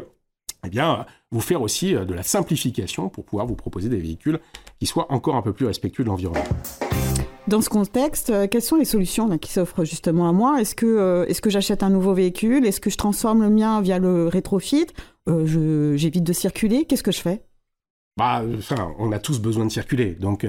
eh 0.66 0.70
bien, 0.70 1.06
vous 1.32 1.42
faire 1.42 1.62
aussi 1.62 1.96
euh, 1.96 2.06
de 2.06 2.14
la 2.14 2.24
simplification 2.24 3.10
pour 3.10 3.24
pouvoir 3.24 3.48
vous 3.48 3.56
proposer 3.56 3.90
des 3.90 4.00
véhicules 4.00 4.40
qui 4.80 4.86
soient 4.86 5.12
encore 5.12 5.36
un 5.36 5.42
peu 5.42 5.54
plus 5.54 5.66
respectueux 5.66 6.04
de 6.04 6.10
l'environnement. 6.10 6.44
Dans 7.48 7.62
ce 7.62 7.70
contexte, 7.70 8.30
euh, 8.30 8.48
quelles 8.48 8.62
sont 8.62 8.76
les 8.76 8.86
solutions 8.86 9.38
qui 9.38 9.52
s'offrent 9.52 9.86
justement 9.86 10.28
à 10.28 10.34
moi? 10.34 10.62
Est-ce 10.62 10.76
que, 10.76 10.86
euh, 10.86 11.34
que 11.42 11.50
j'achète 11.50 11.82
un 11.82 11.90
nouveau 11.90 12.14
véhicule? 12.14 12.66
Est-ce 12.66 12.82
que 12.82 12.90
je 12.90 12.98
transforme 12.98 13.42
le 13.42 13.50
mien 13.50 13.82
via 13.82 14.00
le 14.00 14.28
rétrofit? 14.28 14.88
J'évite 15.28 16.24
de 16.24 16.34
circuler 16.34 16.86
Qu'est-ce 16.86 17.04
que 17.04 17.12
je 17.12 17.22
fais? 17.22 17.44
Bah, 18.20 18.44
on 19.00 19.12
a 19.12 19.20
tous 19.20 19.40
besoin 19.40 19.66
de 19.66 19.72
circuler. 19.72 20.12
Donc, 20.12 20.46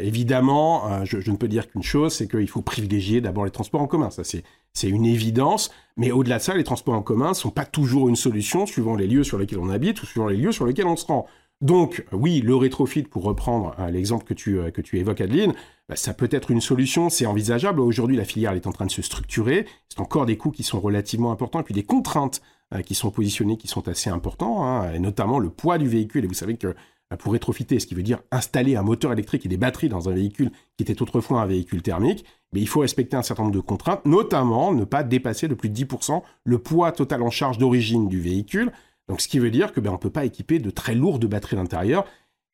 évidemment, 0.00 1.04
je, 1.04 1.30
ne 1.30 1.36
peux 1.36 1.48
dire 1.48 1.68
qu'une 1.68 1.82
chose, 1.82 2.14
c'est 2.14 2.28
qu'il 2.28 2.48
faut 2.48 2.62
privilégier 2.62 3.20
d'abord 3.20 3.44
les 3.44 3.50
transports 3.50 3.82
en 3.82 3.86
commun. 3.86 4.10
Ça, 4.10 4.22
c'est 4.24 4.88
une 4.88 5.04
évidence, 5.04 5.70
mais 5.96 6.12
au-delà 6.12 6.38
de 6.38 6.42
ça, 6.42 6.54
les 6.54 6.64
transports 6.64 6.94
en 6.94 7.02
commun 7.02 7.30
ne 7.30 7.34
sont 7.34 7.50
pas 7.50 7.66
toujours 7.66 8.08
une 8.08 8.16
solution 8.16 8.66
suivant 8.66 8.94
les 8.94 9.06
lieux 9.06 9.24
sur 9.24 9.38
lesquels 9.38 9.58
on 9.58 9.68
habite 9.68 10.02
ou 10.02 10.06
suivant 10.06 10.28
les 10.28 10.36
lieux 10.36 10.52
sur 10.52 10.64
lesquels 10.64 10.86
on 10.86 10.96
se 10.96 11.06
rend. 11.06 11.26
Donc, 11.62 12.04
oui, 12.10 12.40
le 12.40 12.56
rétrofit, 12.56 13.04
pour 13.04 13.22
reprendre 13.22 13.76
euh, 13.78 13.88
l'exemple 13.88 14.24
que 14.24 14.34
tu, 14.34 14.58
euh, 14.58 14.72
que 14.72 14.80
tu 14.80 14.98
évoques, 14.98 15.20
Adeline, 15.20 15.54
bah, 15.88 15.94
ça 15.94 16.12
peut 16.12 16.28
être 16.32 16.50
une 16.50 16.60
solution, 16.60 17.08
c'est 17.08 17.24
envisageable. 17.24 17.80
Aujourd'hui, 17.80 18.16
la 18.16 18.24
filière 18.24 18.52
est 18.54 18.66
en 18.66 18.72
train 18.72 18.84
de 18.84 18.90
se 18.90 19.00
structurer. 19.00 19.66
C'est 19.88 20.00
encore 20.00 20.26
des 20.26 20.36
coûts 20.36 20.50
qui 20.50 20.64
sont 20.64 20.80
relativement 20.80 21.30
importants, 21.30 21.60
et 21.60 21.62
puis 21.62 21.72
des 21.72 21.84
contraintes 21.84 22.42
euh, 22.74 22.82
qui 22.82 22.96
sont 22.96 23.12
positionnées 23.12 23.56
qui 23.56 23.68
sont 23.68 23.86
assez 23.86 24.10
importantes, 24.10 24.58
hein, 24.60 24.92
et 24.92 24.98
notamment 24.98 25.38
le 25.38 25.50
poids 25.50 25.78
du 25.78 25.86
véhicule. 25.86 26.24
Et 26.24 26.26
vous 26.26 26.34
savez 26.34 26.56
que 26.56 26.74
pour 27.16 27.32
rétrofiter, 27.32 27.78
ce 27.78 27.86
qui 27.86 27.94
veut 27.94 28.02
dire 28.02 28.20
installer 28.30 28.76
un 28.76 28.82
moteur 28.82 29.12
électrique 29.12 29.46
et 29.46 29.48
des 29.48 29.56
batteries 29.56 29.88
dans 29.88 30.08
un 30.08 30.12
véhicule 30.12 30.50
qui 30.76 30.82
était 30.82 31.02
autrefois 31.02 31.42
un 31.42 31.46
véhicule 31.46 31.82
thermique, 31.82 32.24
mais 32.52 32.60
il 32.60 32.68
faut 32.68 32.80
respecter 32.80 33.16
un 33.16 33.22
certain 33.22 33.44
nombre 33.44 33.54
de 33.54 33.60
contraintes, 33.60 34.04
notamment 34.04 34.72
ne 34.72 34.84
pas 34.84 35.02
dépasser 35.02 35.48
de 35.48 35.54
plus 35.54 35.68
de 35.68 35.84
10% 35.84 36.22
le 36.44 36.58
poids 36.58 36.92
total 36.92 37.22
en 37.22 37.30
charge 37.30 37.58
d'origine 37.58 38.08
du 38.08 38.20
véhicule. 38.20 38.72
Donc 39.08 39.20
ce 39.20 39.28
qui 39.28 39.38
veut 39.38 39.50
dire 39.50 39.72
que 39.72 39.80
ben, 39.80 39.90
on 39.90 39.94
ne 39.94 39.98
peut 39.98 40.10
pas 40.10 40.24
équiper 40.24 40.58
de 40.58 40.70
très 40.70 40.94
lourdes 40.94 41.26
batteries 41.26 41.56
à 41.56 41.60
l'intérieur. 41.60 42.04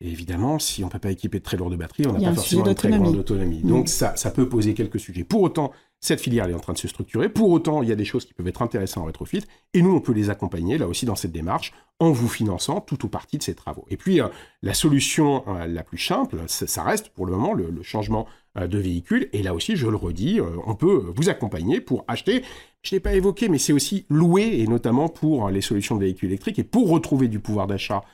Et 0.01 0.11
évidemment, 0.11 0.61
si 0.61 0.85
on 0.85 0.87
ne 0.87 0.93
peut 0.93 1.01
pas 1.01 1.11
équiper 1.11 1.39
de 1.39 1.45
très 1.45 1.57
lourdes 1.57 1.77
batteries, 1.77 2.07
on 2.07 2.13
n'a 2.13 2.29
pas 2.31 2.37
forcément 2.37 2.67
une 2.67 2.75
très 2.75 2.91
grande 2.91 3.17
autonomie. 3.17 3.63
Donc 3.63 3.85
mm. 3.85 3.89
ça, 3.89 4.17
ça 4.17 4.31
peut 4.31 4.49
poser 4.49 4.75
quelques 4.75 5.01
sujets. 5.01 5.25
Pour 5.25 5.43
autant, 5.43 5.73
cette 6.01 6.21
filière 6.21 6.49
est 6.49 6.55
en 6.55 6.61
train 6.61 6.73
de 6.73 6.79
se 6.79 6.87
structurer. 6.87 7.29
Pour 7.29 7.51
autant, 7.51 7.83
il 7.83 7.89
y 7.89 7.93
a 7.93 7.97
des 7.97 8.05
choses 8.05 8.25
qui 8.25 8.33
peuvent 8.33 8.47
être 8.47 8.63
intéressantes 8.63 9.03
en 9.03 9.07
rétrofit. 9.07 9.43
Et 9.75 9.83
nous, 9.83 9.93
on 9.93 10.01
peut 10.01 10.13
les 10.13 10.31
accompagner, 10.31 10.79
là 10.79 10.87
aussi, 10.87 11.07
dans 11.07 11.17
cette 11.17 11.33
démarche, 11.33 11.73
en 11.99 12.13
vous 12.13 12.29
finançant 12.29 12.81
tout 12.81 13.05
ou 13.05 13.09
partie 13.09 13.39
de 13.39 13.43
ces 13.43 13.57
travaux. 13.57 13.85
Et 13.91 13.97
puis, 13.97 14.21
euh, 14.21 14.29
la 14.63 14.75
solution 14.75 15.43
euh, 15.49 15.67
la 15.67 15.83
plus 15.83 15.99
simple, 15.99 16.37
ça 16.47 16.85
reste 16.85 17.09
pour 17.09 17.27
le 17.27 17.33
moment 17.33 17.53
le, 17.53 17.83
changement 17.83 18.27
euh, 18.57 18.69
de 18.69 18.79
véhicule. 18.79 19.29
Et 19.33 19.43
là 19.43 19.55
aussi, 19.55 19.75
je 19.75 19.89
le 19.89 19.97
redis, 19.97 20.41
on 20.65 20.77
peut 20.77 21.13
vous 21.17 21.29
accompagner 21.29 21.81
pour 21.81 22.05
acheter. 22.07 22.45
Je 22.83 22.95
ne 22.95 22.97
l'ai 22.99 23.01
pas 23.01 23.15
évoqué, 23.15 23.49
mais 23.49 23.59
c'est 23.59 23.73
aussi 23.73 24.07
louer, 24.09 24.61
et 24.61 24.69
notamment 24.69 25.09
pour 25.09 25.51
les 25.51 25.61
solutions 25.61 25.97
de 25.97 26.03
véhicules 26.03 26.29
électriques. 26.29 26.61
Et 26.61 26.65
pour 26.65 26.89
retrouver 26.89 27.27
du 27.27 27.41
pouvoir 27.41 27.67
d'achat 27.67 28.05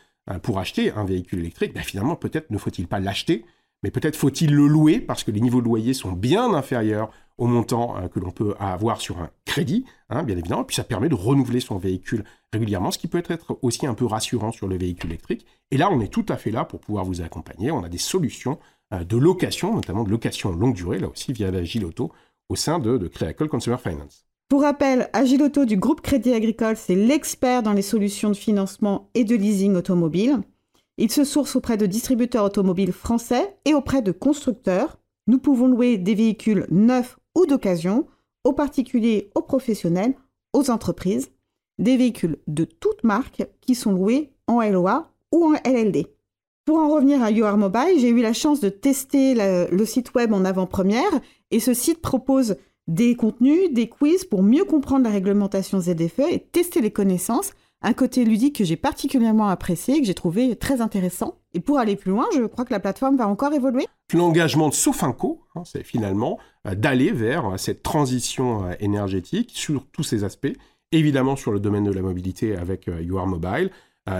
pour 0.42 0.58
acheter 0.58 0.90
un 0.92 1.04
véhicule 1.04 1.40
électrique, 1.40 1.74
ben, 1.74 1.82
finalement, 1.82 2.16
peut-être 2.16 2.50
ne 2.50 2.58
faut-il 2.58 2.86
pas 2.86 3.00
l'acheter, 3.00 3.44
mais 3.84 3.90
peut-être 3.90 4.16
faut-il 4.16 4.54
le 4.54 4.66
louer 4.66 4.98
parce 4.98 5.24
que 5.24 5.30
les 5.30 5.42
niveaux 5.42 5.60
de 5.60 5.66
loyer 5.66 5.92
sont 5.92 6.12
bien 6.12 6.54
inférieurs 6.54 7.10
au 7.36 7.46
montant 7.46 7.98
euh, 7.98 8.08
que 8.08 8.18
l'on 8.18 8.30
peut 8.30 8.54
avoir 8.58 8.98
sur 8.98 9.18
un 9.18 9.28
crédit, 9.44 9.84
hein, 10.08 10.22
bien 10.22 10.38
évidemment, 10.38 10.62
et 10.62 10.64
puis 10.64 10.76
ça 10.76 10.84
permet 10.84 11.10
de 11.10 11.14
renouveler 11.14 11.60
son 11.60 11.76
véhicule 11.76 12.24
régulièrement, 12.52 12.90
ce 12.90 12.98
qui 12.98 13.08
peut 13.08 13.22
être 13.28 13.58
aussi 13.60 13.86
un 13.86 13.92
peu 13.92 14.06
rassurant 14.06 14.52
sur 14.52 14.68
le 14.68 14.78
véhicule 14.78 15.10
électrique. 15.10 15.44
Et 15.70 15.76
là, 15.76 15.90
on 15.92 16.00
est 16.00 16.08
tout 16.08 16.24
à 16.30 16.38
fait 16.38 16.50
là 16.50 16.64
pour 16.64 16.80
pouvoir 16.80 17.04
vous 17.04 17.20
accompagner. 17.20 17.70
On 17.70 17.84
a 17.84 17.90
des 17.90 17.98
solutions 17.98 18.58
de 18.92 19.16
location, 19.16 19.74
notamment 19.74 20.04
de 20.04 20.10
location 20.10 20.52
longue 20.52 20.74
durée, 20.74 20.98
là 20.98 21.08
aussi 21.08 21.32
via 21.32 21.48
Agiloto, 21.48 22.12
au 22.48 22.56
sein 22.56 22.78
de, 22.78 22.96
de 22.96 23.46
Consumer 23.46 23.78
Finance. 23.78 24.24
Pour 24.48 24.62
rappel, 24.62 25.08
Agiloto 25.12 25.64
du 25.64 25.76
groupe 25.76 26.02
Crédit 26.02 26.32
Agricole, 26.32 26.76
c'est 26.76 26.94
l'expert 26.94 27.62
dans 27.62 27.72
les 27.72 27.82
solutions 27.82 28.30
de 28.30 28.36
financement 28.36 29.08
et 29.14 29.24
de 29.24 29.34
leasing 29.34 29.74
automobile. 29.74 30.40
Il 30.98 31.10
se 31.10 31.24
source 31.24 31.56
auprès 31.56 31.76
de 31.76 31.86
distributeurs 31.86 32.44
automobiles 32.44 32.92
français 32.92 33.56
et 33.64 33.74
auprès 33.74 34.02
de 34.02 34.12
constructeurs. 34.12 34.98
Nous 35.26 35.38
pouvons 35.38 35.66
louer 35.66 35.96
des 35.96 36.14
véhicules 36.14 36.66
neufs 36.70 37.18
ou 37.34 37.46
d'occasion, 37.46 38.06
aux 38.44 38.52
particuliers, 38.52 39.30
aux 39.34 39.42
professionnels, 39.42 40.14
aux 40.52 40.70
entreprises, 40.70 41.30
des 41.78 41.96
véhicules 41.96 42.38
de 42.46 42.64
toutes 42.64 43.02
marques 43.02 43.44
qui 43.62 43.74
sont 43.74 43.92
loués 43.92 44.30
en 44.46 44.60
LOA 44.60 45.10
ou 45.32 45.46
en 45.46 45.54
LLD. 45.68 46.06
Pour 46.64 46.78
en 46.78 46.88
revenir 46.88 47.22
à 47.22 47.32
UR 47.32 47.56
Mobile, 47.56 47.98
j'ai 47.98 48.08
eu 48.08 48.22
la 48.22 48.32
chance 48.32 48.60
de 48.60 48.68
tester 48.68 49.34
le, 49.34 49.84
site 49.84 50.14
web 50.14 50.32
en 50.32 50.44
avant-première 50.44 51.20
et 51.50 51.60
ce 51.60 51.74
site 51.74 52.00
propose 52.00 52.56
des 52.86 53.14
contenus, 53.16 53.72
des 53.72 53.88
quiz 53.88 54.24
pour 54.24 54.42
mieux 54.42 54.64
comprendre 54.64 55.04
la 55.04 55.10
réglementation 55.10 55.80
ZFE 55.80 56.20
et 56.30 56.40
tester 56.40 56.80
les 56.80 56.90
connaissances. 56.90 57.52
Un 57.82 57.92
côté 57.92 58.24
ludique 58.24 58.56
que 58.56 58.64
j'ai 58.64 58.76
particulièrement 58.76 59.48
apprécié, 59.48 60.00
que 60.00 60.06
j'ai 60.06 60.14
trouvé 60.14 60.56
très 60.56 60.80
intéressant. 60.80 61.38
Et 61.52 61.60
pour 61.60 61.78
aller 61.78 61.96
plus 61.96 62.10
loin, 62.12 62.26
je 62.34 62.42
crois 62.44 62.64
que 62.64 62.72
la 62.72 62.80
plateforme 62.80 63.16
va 63.16 63.28
encore 63.28 63.52
évoluer. 63.52 63.86
L'engagement 64.12 64.68
de 64.68 64.74
Sofinco, 64.74 65.42
hein, 65.54 65.62
c'est 65.64 65.84
finalement 65.84 66.38
euh, 66.66 66.74
d'aller 66.74 67.10
vers 67.10 67.46
euh, 67.46 67.56
cette 67.56 67.82
transition 67.82 68.64
euh, 68.64 68.72
énergétique 68.80 69.50
sur 69.54 69.86
tous 69.92 70.02
ces 70.02 70.24
aspects, 70.24 70.52
évidemment 70.92 71.36
sur 71.36 71.52
le 71.52 71.60
domaine 71.60 71.84
de 71.84 71.92
la 71.92 72.02
mobilité 72.02 72.56
avec 72.56 72.86
UR 72.86 73.26
Mobile, 73.26 73.70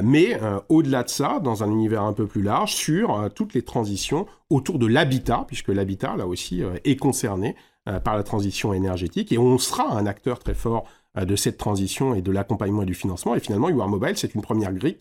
mais 0.02 0.40
au-delà 0.71 1.02
de 1.02 1.11
ça, 1.11 1.40
dans 1.40 1.62
un 1.62 1.71
univers 1.71 2.02
un 2.04 2.14
peu 2.14 2.26
plus 2.26 2.40
large, 2.40 2.75
sur 2.75 3.28
toutes 3.35 3.52
les 3.52 3.61
transitions 3.61 4.26
autour 4.49 4.78
de 4.78 4.87
l'habitat, 4.87 5.44
puisque 5.47 5.68
l'habitat, 5.68 6.16
là 6.16 6.26
aussi, 6.26 6.62
est 6.85 6.97
concerné 6.97 7.54
par 8.03 8.17
la 8.17 8.23
transition 8.23 8.73
énergétique, 8.73 9.33
et 9.33 9.38
on 9.38 9.59
sera 9.59 9.91
un 9.97 10.07
acteur 10.07 10.38
très 10.38 10.55
fort 10.55 10.85
de 11.17 11.37
cette 11.37 11.59
transition 11.59 12.14
et 12.14 12.23
de 12.23 12.33
l'accompagnement 12.33 12.83
et 12.83 12.87
du 12.87 12.95
financement, 12.95 13.35
et 13.35 13.41
finalement, 13.41 13.69
UR 13.69 13.88
Mobile, 13.88 14.17
c'est 14.17 14.35
une 14.35 14.43
première 14.43 14.73
grille 14.73 14.99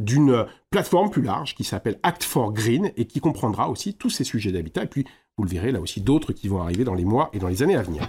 d'une 0.00 0.44
plateforme 0.70 1.10
plus 1.10 1.22
large 1.22 1.54
qui 1.54 1.62
s'appelle 1.62 1.98
Act 2.02 2.24
for 2.24 2.52
Green 2.52 2.90
et 2.96 3.06
qui 3.06 3.20
comprendra 3.20 3.70
aussi 3.70 3.94
tous 3.94 4.10
ces 4.10 4.24
sujets 4.24 4.50
d'habitat. 4.50 4.82
Et 4.82 4.86
puis, 4.86 5.04
vous 5.36 5.44
le 5.44 5.50
verrez, 5.50 5.70
là 5.72 5.80
aussi 5.80 6.00
d'autres 6.00 6.32
qui 6.32 6.48
vont 6.48 6.60
arriver 6.60 6.84
dans 6.84 6.94
les 6.94 7.04
mois 7.04 7.30
et 7.32 7.38
dans 7.38 7.48
les 7.48 7.62
années 7.62 7.76
à 7.76 7.82
venir. 7.82 8.02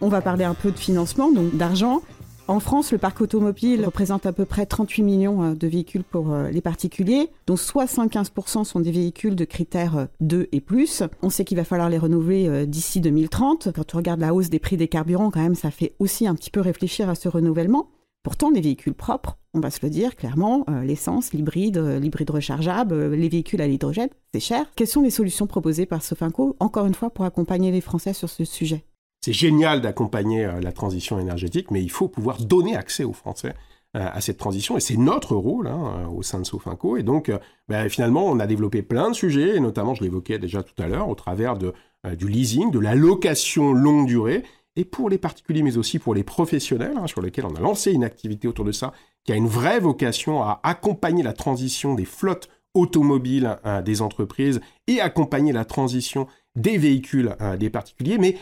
On 0.00 0.08
va 0.08 0.20
parler 0.20 0.44
un 0.44 0.54
peu 0.54 0.70
de 0.70 0.78
financement, 0.78 1.30
donc 1.30 1.54
d'argent. 1.56 2.00
En 2.48 2.60
France, 2.60 2.92
le 2.92 2.98
parc 2.98 3.20
automobile 3.20 3.84
représente 3.84 4.24
à 4.24 4.32
peu 4.32 4.46
près 4.46 4.64
38 4.64 5.02
millions 5.02 5.42
euh, 5.42 5.54
de 5.54 5.66
véhicules 5.68 6.02
pour 6.02 6.32
euh, 6.32 6.48
les 6.48 6.62
particuliers, 6.62 7.28
dont 7.46 7.56
75% 7.56 8.64
sont 8.64 8.80
des 8.80 8.90
véhicules 8.90 9.36
de 9.36 9.44
critères 9.44 10.08
2 10.20 10.38
euh, 10.38 10.46
et 10.52 10.62
plus. 10.62 11.02
On 11.20 11.28
sait 11.28 11.44
qu'il 11.44 11.58
va 11.58 11.64
falloir 11.64 11.90
les 11.90 11.98
renouveler 11.98 12.66
d'ici 12.66 13.02
2030. 13.02 13.72
Quand 13.74 13.94
on 13.94 13.98
regarde 13.98 14.20
la 14.20 14.32
hausse 14.32 14.48
des 14.48 14.58
prix 14.58 14.78
des 14.78 14.88
carburants, 14.88 15.30
quand 15.30 15.42
même, 15.42 15.54
ça 15.54 15.70
fait 15.70 15.94
aussi 15.98 16.26
un 16.26 16.34
petit 16.34 16.50
peu 16.50 16.62
réfléchir 16.62 17.10
à 17.10 17.14
ce 17.14 17.28
renouvellement. 17.28 17.90
Pourtant, 18.22 18.48
les 18.48 18.62
véhicules 18.62 18.94
propres, 18.94 19.36
on 19.52 19.60
va 19.60 19.70
se 19.70 19.80
le 19.82 19.90
dire 19.90 20.16
clairement, 20.16 20.64
l'essence, 20.82 21.32
l'hybride, 21.32 21.78
l'hybride 21.78 22.30
rechargeable, 22.30 23.12
les 23.14 23.28
véhicules 23.28 23.60
à 23.60 23.66
l'hydrogène, 23.66 24.10
c'est 24.32 24.40
cher. 24.40 24.70
Quelles 24.74 24.88
sont 24.88 25.02
les 25.02 25.10
solutions 25.10 25.46
proposées 25.46 25.86
par 25.86 26.02
Sofinco, 26.02 26.56
encore 26.60 26.86
une 26.86 26.94
fois, 26.94 27.10
pour 27.10 27.24
accompagner 27.24 27.70
les 27.70 27.80
Français 27.80 28.12
sur 28.12 28.28
ce 28.28 28.44
sujet? 28.44 28.84
C'est 29.28 29.34
génial 29.34 29.82
d'accompagner 29.82 30.50
la 30.62 30.72
transition 30.72 31.18
énergétique, 31.18 31.70
mais 31.70 31.82
il 31.82 31.90
faut 31.90 32.08
pouvoir 32.08 32.38
donner 32.38 32.74
accès 32.76 33.04
aux 33.04 33.12
Français 33.12 33.52
à 33.92 34.22
cette 34.22 34.38
transition, 34.38 34.78
et 34.78 34.80
c'est 34.80 34.96
notre 34.96 35.36
rôle 35.36 35.66
hein, 35.66 36.08
au 36.16 36.22
sein 36.22 36.40
de 36.40 36.46
Sofinco. 36.46 36.96
Et 36.96 37.02
donc, 37.02 37.30
ben, 37.68 37.90
finalement, 37.90 38.24
on 38.24 38.40
a 38.40 38.46
développé 38.46 38.80
plein 38.80 39.10
de 39.10 39.14
sujets, 39.14 39.56
et 39.56 39.60
notamment, 39.60 39.92
je 39.92 40.02
l'évoquais 40.02 40.38
déjà 40.38 40.62
tout 40.62 40.82
à 40.82 40.88
l'heure, 40.88 41.10
au 41.10 41.14
travers 41.14 41.58
de, 41.58 41.74
du 42.16 42.26
leasing, 42.26 42.70
de 42.70 42.78
la 42.78 42.94
location 42.94 43.74
longue 43.74 44.06
durée, 44.06 44.44
et 44.76 44.86
pour 44.86 45.10
les 45.10 45.18
particuliers, 45.18 45.62
mais 45.62 45.76
aussi 45.76 45.98
pour 45.98 46.14
les 46.14 46.24
professionnels, 46.24 46.96
hein, 46.96 47.06
sur 47.06 47.20
lesquels 47.20 47.44
on 47.44 47.54
a 47.54 47.60
lancé 47.60 47.92
une 47.92 48.04
activité 48.04 48.48
autour 48.48 48.64
de 48.64 48.72
ça, 48.72 48.94
qui 49.24 49.32
a 49.32 49.36
une 49.36 49.46
vraie 49.46 49.78
vocation 49.78 50.42
à 50.42 50.58
accompagner 50.62 51.22
la 51.22 51.34
transition 51.34 51.94
des 51.94 52.06
flottes 52.06 52.48
automobiles 52.72 53.58
euh, 53.66 53.82
des 53.82 54.00
entreprises 54.00 54.60
et 54.86 55.02
accompagner 55.02 55.52
la 55.52 55.66
transition 55.66 56.28
des 56.56 56.78
véhicules 56.78 57.36
euh, 57.40 57.56
des 57.56 57.70
particuliers. 57.70 58.18
Mais 58.18 58.36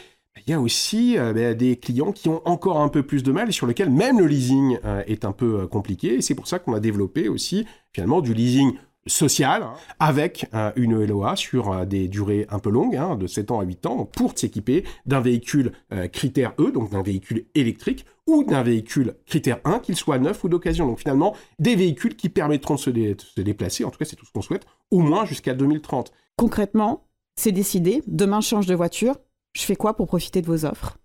il 0.44 0.50
y 0.50 0.52
a 0.52 0.60
aussi 0.60 1.18
euh, 1.18 1.32
ben, 1.32 1.54
des 1.54 1.76
clients 1.76 2.12
qui 2.12 2.28
ont 2.28 2.42
encore 2.46 2.80
un 2.80 2.88
peu 2.88 3.02
plus 3.02 3.22
de 3.22 3.32
mal 3.32 3.48
et 3.48 3.52
sur 3.52 3.66
lesquels 3.66 3.90
même 3.90 4.18
le 4.18 4.26
leasing 4.26 4.78
est 5.06 5.24
un 5.24 5.32
peu 5.32 5.66
compliqué. 5.66 6.14
Et 6.14 6.22
c'est 6.22 6.34
pour 6.34 6.46
ça 6.46 6.58
qu'on 6.58 6.74
a 6.74 6.80
développé 6.80 7.28
aussi 7.28 7.66
finalement 7.92 8.20
du 8.20 8.34
leasing 8.34 8.76
social 9.06 9.62
hein, 9.62 9.74
avec 9.98 10.46
euh, 10.54 10.72
une 10.76 11.04
LOA 11.04 11.36
sur 11.36 11.72
euh, 11.72 11.84
des 11.84 12.08
durées 12.08 12.46
un 12.50 12.58
peu 12.58 12.70
longues, 12.70 12.96
hein, 12.96 13.16
de 13.16 13.26
7 13.26 13.50
ans 13.50 13.60
à 13.60 13.64
8 13.64 13.86
ans, 13.86 14.04
pour 14.04 14.36
s'équiper 14.36 14.84
d'un 15.06 15.20
véhicule 15.20 15.72
euh, 15.92 16.08
critère 16.08 16.52
E, 16.58 16.70
donc 16.70 16.90
d'un 16.90 17.02
véhicule 17.02 17.46
électrique, 17.54 18.04
ou 18.26 18.44
d'un 18.44 18.62
véhicule 18.62 19.14
critère 19.24 19.60
1, 19.64 19.78
qu'il 19.78 19.96
soit 19.96 20.18
neuf 20.18 20.42
ou 20.44 20.48
d'occasion. 20.48 20.86
Donc 20.86 20.98
finalement, 20.98 21.34
des 21.58 21.76
véhicules 21.76 22.16
qui 22.16 22.28
permettront 22.28 22.74
de 22.74 22.80
se, 22.80 23.40
déplacer, 23.40 23.84
en 23.84 23.90
tout 23.90 23.98
cas 23.98 24.04
c'est 24.04 24.16
tout 24.16 24.26
ce 24.26 24.32
qu'on 24.32 24.42
souhaite, 24.42 24.66
au 24.90 25.00
moins 25.00 25.24
jusqu'à 25.24 25.54
2030. 25.54 26.12
Concrètement, 26.36 27.04
c'est 27.36 27.52
décidé, 27.52 28.02
demain 28.06 28.40
change 28.40 28.66
de 28.66 28.74
voiture, 28.74 29.16
je 29.56 29.62
fais 29.62 29.76
quoi 29.76 29.94
pour 29.94 30.06
profiter 30.06 30.42
de 30.42 30.46
vos 30.46 30.64
offres? 30.64 30.98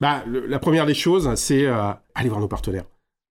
Bah, 0.00 0.24
La 0.26 0.58
première 0.58 0.86
des 0.86 0.94
choses, 0.94 1.34
c'est 1.36 1.66
aller 1.66 2.28
voir 2.28 2.40
nos 2.40 2.48
partenaires. 2.48 2.84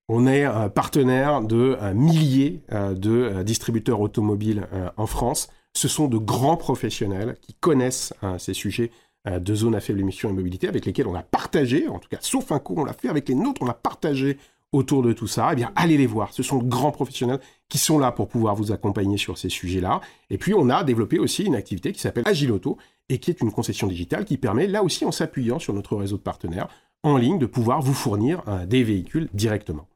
On 0.08 0.26
est 0.26 0.46
partenaire 0.70 1.42
de 1.42 1.76
milliers 1.92 2.62
euh, 2.72 2.94
de 2.94 3.10
euh, 3.10 3.42
distributeurs 3.42 4.00
automobiles 4.00 4.68
euh, 4.72 4.88
en 4.96 5.06
France. 5.06 5.48
Ce 5.74 5.88
sont 5.88 6.06
de 6.06 6.16
grands 6.16 6.56
professionnels 6.56 7.36
qui 7.42 7.54
connaissent 7.54 8.14
ces 8.38 8.54
sujets 8.54 8.90
de 9.28 9.54
zones 9.54 9.74
à 9.74 9.80
faible 9.80 10.00
émission 10.00 10.30
et 10.30 10.32
mobilité 10.32 10.68
avec 10.68 10.86
lesquels 10.86 11.06
on 11.06 11.14
a 11.14 11.22
partagé, 11.22 11.86
en 11.86 11.98
tout 11.98 12.08
cas 12.08 12.16
sauf 12.22 12.50
un 12.50 12.58
coup, 12.58 12.76
on 12.78 12.84
l'a 12.84 12.94
fait 12.94 13.10
avec 13.10 13.28
les 13.28 13.34
nôtres, 13.34 13.60
on 13.60 13.68
a 13.68 13.74
partagé 13.74 14.38
autour 14.72 15.02
de 15.02 15.12
tout 15.12 15.26
ça, 15.26 15.50
eh 15.52 15.56
bien, 15.56 15.70
allez 15.76 15.98
les 15.98 16.06
voir. 16.06 16.32
Ce 16.32 16.42
sont 16.42 16.58
de 16.58 16.68
grands 16.68 16.92
professionnels 16.92 17.40
qui 17.68 17.76
sont 17.76 17.98
là 17.98 18.10
pour 18.10 18.28
pouvoir 18.28 18.54
vous 18.54 18.72
accompagner 18.72 19.18
sur 19.18 19.36
ces 19.36 19.50
sujets-là. 19.50 20.00
Et 20.30 20.38
puis, 20.38 20.54
on 20.54 20.70
a 20.70 20.82
développé 20.82 21.18
aussi 21.18 21.44
une 21.44 21.54
activité 21.54 21.92
qui 21.92 22.00
s'appelle 22.00 22.24
Agiloto 22.26 22.78
et 23.08 23.18
qui 23.18 23.30
est 23.30 23.40
une 23.40 23.52
concession 23.52 23.86
digitale 23.86 24.24
qui 24.24 24.36
permet, 24.36 24.66
là 24.66 24.82
aussi, 24.82 25.04
en 25.04 25.12
s'appuyant 25.12 25.58
sur 25.58 25.74
notre 25.74 25.96
réseau 25.96 26.16
de 26.16 26.22
partenaires 26.22 26.68
en 27.02 27.16
ligne, 27.16 27.38
de 27.38 27.46
pouvoir 27.46 27.82
vous 27.82 27.94
fournir 27.94 28.42
des 28.66 28.82
véhicules 28.82 29.28
directement. 29.32 29.86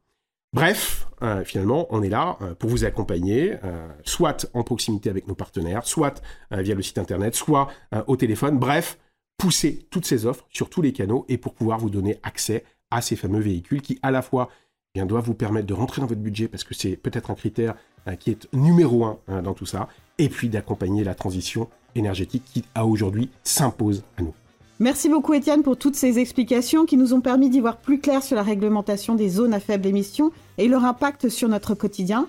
Bref, 0.53 1.07
euh, 1.21 1.45
finalement, 1.45 1.87
on 1.91 2.03
est 2.03 2.09
là 2.09 2.37
euh, 2.41 2.55
pour 2.55 2.69
vous 2.69 2.83
accompagner, 2.83 3.55
euh, 3.63 3.87
soit 4.03 4.49
en 4.53 4.63
proximité 4.63 5.09
avec 5.09 5.27
nos 5.27 5.35
partenaires, 5.35 5.85
soit 5.85 6.21
via 6.51 6.75
le 6.75 6.81
site 6.81 6.97
internet, 6.97 7.35
soit 7.35 7.69
au 8.07 8.17
téléphone. 8.17 8.57
Bref, 8.59 8.97
pousser 9.37 9.87
toutes 9.89 10.05
ces 10.05 10.25
offres 10.25 10.45
sur 10.49 10.69
tous 10.69 10.81
les 10.81 10.91
canaux 10.91 11.25
et 11.29 11.37
pour 11.37 11.53
pouvoir 11.53 11.79
vous 11.79 11.89
donner 11.89 12.19
accès 12.23 12.65
à 12.89 13.01
ces 13.01 13.15
fameux 13.15 13.39
véhicules 13.39 13.81
qui, 13.81 13.97
à 14.01 14.11
la 14.11 14.21
fois, 14.21 14.49
eh 14.95 15.01
doivent 15.05 15.25
vous 15.25 15.33
permettre 15.33 15.67
de 15.67 15.73
rentrer 15.73 16.01
dans 16.01 16.07
votre 16.07 16.19
budget 16.19 16.49
parce 16.49 16.65
que 16.65 16.73
c'est 16.73 16.97
peut-être 16.97 17.31
un 17.31 17.35
critère 17.35 17.75
qui 18.19 18.31
est 18.31 18.51
numéro 18.53 19.05
un 19.05 19.41
dans 19.41 19.53
tout 19.53 19.65
ça, 19.65 19.87
et 20.17 20.27
puis 20.27 20.49
d'accompagner 20.49 21.03
la 21.03 21.15
transition 21.15 21.69
énergétique 21.95 22.43
qui, 22.45 22.63
à 22.75 22.85
aujourd'hui, 22.85 23.29
s'impose 23.43 24.03
à 24.17 24.23
nous. 24.23 24.33
Merci 24.81 25.09
beaucoup 25.09 25.35
Étienne 25.35 25.61
pour 25.61 25.77
toutes 25.77 25.95
ces 25.95 26.17
explications 26.17 26.85
qui 26.85 26.97
nous 26.97 27.13
ont 27.13 27.21
permis 27.21 27.51
d'y 27.51 27.59
voir 27.59 27.77
plus 27.77 27.99
clair 27.99 28.23
sur 28.23 28.35
la 28.35 28.41
réglementation 28.41 29.13
des 29.13 29.29
zones 29.29 29.53
à 29.53 29.59
faible 29.59 29.85
émission 29.85 30.31
et 30.57 30.67
leur 30.67 30.85
impact 30.85 31.29
sur 31.29 31.47
notre 31.49 31.75
quotidien. 31.75 32.27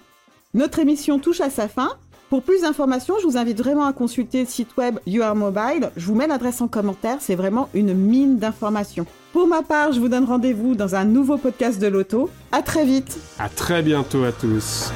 Notre 0.53 0.79
émission 0.79 1.19
touche 1.19 1.41
à 1.41 1.49
sa 1.49 1.67
fin. 1.67 1.93
Pour 2.29 2.43
plus 2.43 2.61
d'informations, 2.61 3.15
je 3.23 3.27
vous 3.27 3.39
invite 3.39 3.57
vraiment 3.57 3.87
à 3.87 3.95
consulter 3.95 4.41
le 4.41 4.47
site 4.47 4.77
web 4.77 4.99
UR 5.07 5.35
Mobile. 5.35 5.91
Je 5.97 6.07
vous 6.07 6.15
mets 6.15 6.27
l'adresse 6.27 6.61
en 6.61 6.69
commentaire, 6.69 7.19
c'est 7.21 7.35
vraiment 7.35 7.71
une 7.73 7.95
mine 7.95 8.39
d'informations. 8.39 9.07
Pour 9.33 9.47
ma 9.49 9.63
part, 9.63 9.93
je 9.93 10.01
vous 10.01 10.09
donne 10.09 10.25
rendez-vous 10.25 10.75
dans 10.75 10.95
un 10.95 11.07
nouveau 11.07 11.39
podcast 11.39 11.81
de 11.81 11.87
l'auto. 11.87 12.29
À 12.51 12.61
très 12.61 12.85
vite. 12.85 13.19
À 13.39 13.49
très 13.49 13.83
bientôt 13.83 14.25
à 14.25 14.33
tous. 14.33 14.91